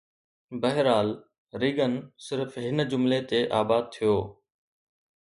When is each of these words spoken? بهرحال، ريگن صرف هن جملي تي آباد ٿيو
بهرحال، 0.61 1.07
ريگن 1.61 1.93
صرف 2.27 2.51
هن 2.65 2.77
جملي 2.91 3.19
تي 3.29 3.39
آباد 3.63 3.83
ٿيو 3.95 4.15